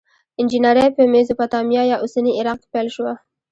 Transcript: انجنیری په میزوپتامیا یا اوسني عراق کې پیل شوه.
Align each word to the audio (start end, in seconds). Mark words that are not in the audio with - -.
انجنیری 0.41 0.87
په 0.95 1.01
میزوپتامیا 1.13 1.83
یا 1.91 1.97
اوسني 2.03 2.31
عراق 2.39 2.57
کې 2.61 2.67
پیل 2.73 2.87
شوه. 2.95 3.13